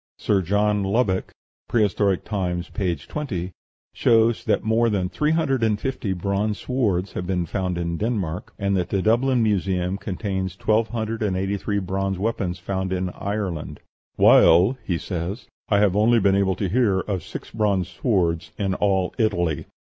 [0.17, 1.31] Sir John Lubbock
[1.69, 2.95] ("Prehistoric Times," p.
[2.95, 3.51] 20)
[3.93, 8.51] shows that more than three hundred and fifty bronze swords have been found in Denmark,
[8.57, 13.11] and that the Dublin Museum contains twelve hundred and eighty three bronze weapons found in
[13.11, 13.79] Ireland;
[14.15, 18.73] "while," he says, "I have only been able to hear of six bronze swords in
[18.73, 19.67] all Italy."